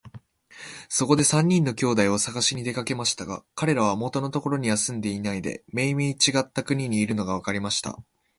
[0.89, 7.99] そこで三人の兄弟をさがしに出かけましたが、かれらは元のところには住んでいないで、めいめいちがった国にいるのがわかりました。